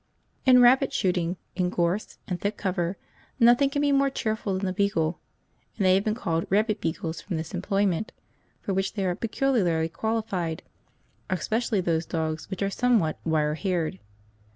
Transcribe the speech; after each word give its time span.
In 0.47 0.63
rabbit 0.63 0.91
shooting, 0.91 1.37
in 1.55 1.69
gorse 1.69 2.17
and 2.27 2.41
thick 2.41 2.57
cover, 2.57 2.97
nothing 3.39 3.69
can 3.69 3.83
be 3.83 3.91
more 3.91 4.09
cheerful 4.09 4.57
than 4.57 4.65
the 4.65 4.73
beagle; 4.73 5.19
and 5.77 5.85
they 5.85 5.93
have 5.93 6.03
been 6.03 6.15
called 6.15 6.47
rabbit 6.49 6.81
beagles 6.81 7.21
from 7.21 7.37
this 7.37 7.53
employment, 7.53 8.11
for 8.61 8.73
which 8.73 8.93
they 8.93 9.05
are 9.05 9.13
peculiarly 9.13 9.89
qualified, 9.89 10.63
especially 11.29 11.81
those 11.81 12.07
dogs 12.07 12.49
which 12.49 12.63
are 12.63 12.71
somewhat 12.71 13.19
wire 13.25 13.53
haired. 13.53 13.99